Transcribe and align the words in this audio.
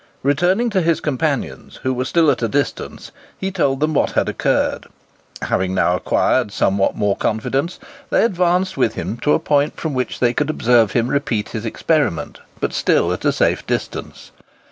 Returning 0.23 0.71
to 0.71 0.81
his 0.81 0.99
companions, 0.99 1.75
who 1.83 1.93
were 1.93 2.05
still 2.05 2.31
at 2.31 2.41
a 2.41 2.47
distance, 2.47 3.11
he 3.37 3.51
told 3.51 3.79
them 3.79 3.93
what 3.93 4.13
had 4.13 4.27
occurred. 4.27 4.87
Having 5.43 5.75
now 5.75 5.95
acquired 5.95 6.51
somewhat 6.51 6.95
more 6.97 7.15
confidence, 7.15 7.77
they 8.09 8.23
advanced 8.23 8.75
with 8.77 8.95
him 8.95 9.17
to 9.17 9.33
a 9.33 9.37
point 9.39 9.75
from 9.79 9.93
which 9.93 10.19
they 10.19 10.33
could 10.33 10.49
observe 10.49 10.93
him 10.93 11.07
repeat 11.07 11.49
his 11.49 11.67
experiment, 11.67 12.39
but 12.59 12.73
still 12.73 13.13
at 13.13 13.23
a 13.25 13.31
safe 13.31 13.67
distance. 13.67 14.31